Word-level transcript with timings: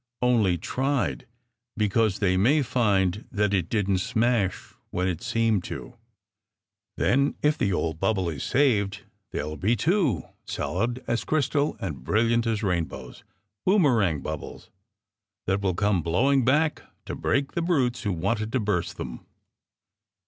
Only 0.23 0.57
tried, 0.57 1.27
because 1.77 2.17
they 2.17 2.35
may 2.35 2.63
find 2.63 3.27
that 3.31 3.53
it 3.53 3.69
didn 3.69 3.97
t 3.97 3.99
smash 3.99 4.73
when 4.89 5.07
it 5.07 5.21
seemed 5.21 5.63
to! 5.65 5.95
Then 6.97 7.35
if 7.43 7.55
the 7.55 7.71
old 7.71 7.99
bubble 7.99 8.27
is 8.27 8.43
saved, 8.43 9.03
there 9.29 9.45
ll 9.45 9.57
be 9.57 9.75
two, 9.75 10.23
solid 10.43 11.03
as 11.05 11.23
crystal 11.23 11.77
and 11.79 12.03
brilliant 12.03 12.47
as 12.47 12.63
rainbows 12.63 13.23
boom 13.63 13.83
erang 13.85 14.23
bubbles 14.23 14.71
that 15.45 15.61
will 15.61 15.75
come 15.75 16.01
blowing 16.01 16.43
back 16.43 16.81
to 17.05 17.13
break 17.13 17.51
the 17.51 17.61
brutes 17.61 18.01
who 18.01 18.11
wanted 18.11 18.51
to 18.53 18.59
burst 18.59 18.97
them!" 18.97 19.19